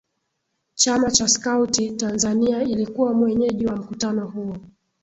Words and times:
Chama 0.75 1.11
cha 1.11 1.27
Skauti 1.27 1.91
Tanzania 1.91 2.63
ilikuwa 2.63 3.13
mwenyeji 3.13 3.65
wa 3.65 3.75
mkutano 3.75 4.27
huo 4.27 4.57